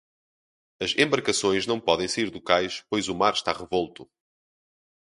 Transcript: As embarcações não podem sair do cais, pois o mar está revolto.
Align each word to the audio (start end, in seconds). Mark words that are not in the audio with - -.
As 0.81 0.95
embarcações 0.97 1.67
não 1.67 1.79
podem 1.79 2.07
sair 2.07 2.31
do 2.31 2.41
cais, 2.41 2.83
pois 2.89 3.07
o 3.07 3.13
mar 3.13 3.33
está 3.35 3.53
revolto. 3.53 4.09